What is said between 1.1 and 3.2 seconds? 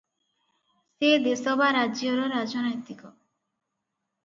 ଦେଶ ବା ରାଜ୍ୟର ରାଜନୈତିକ।